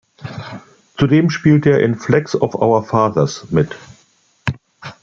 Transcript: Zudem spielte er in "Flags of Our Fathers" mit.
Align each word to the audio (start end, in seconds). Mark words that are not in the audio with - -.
Zudem 0.97 1.29
spielte 1.29 1.69
er 1.69 1.81
in 1.83 1.93
"Flags 1.93 2.35
of 2.35 2.55
Our 2.55 2.81
Fathers" 2.83 3.51
mit. 3.51 3.77